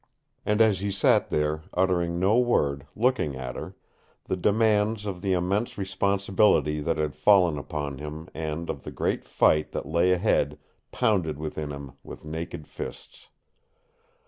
[0.47, 3.75] And as he sat there, uttering no word, looking at her,
[4.23, 9.23] the demands of the immense responsibility that had fallen upon him and of the great
[9.25, 10.57] fight that lay ahead
[10.91, 13.27] pounded within him with naked fists.